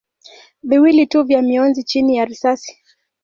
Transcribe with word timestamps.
viwili 0.63 1.07
tu 1.07 1.23
vya 1.23 1.41
mionzi 1.41 1.83
chini 1.83 2.15
ya 2.17 2.25
risasi. 2.25 2.77